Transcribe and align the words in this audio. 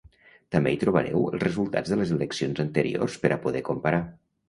També 0.55 0.71
hi 0.75 0.79
trobareu 0.83 1.27
els 1.33 1.43
resultats 1.45 1.93
de 1.93 2.01
les 2.01 2.17
eleccions 2.17 2.65
anteriors 2.67 3.23
per 3.27 3.37
a 3.39 3.43
poder 3.49 3.67
comparar. 3.73 4.07